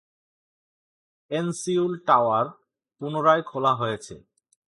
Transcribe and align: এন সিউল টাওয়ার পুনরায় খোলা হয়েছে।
এন 1.31 1.47
সিউল 1.61 1.93
টাওয়ার 2.07 2.45
পুনরায় 3.01 3.43
খোলা 3.49 3.73
হয়েছে। 3.73 4.15